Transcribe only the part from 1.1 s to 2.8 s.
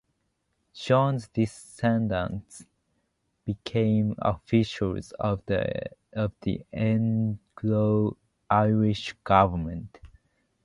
descendants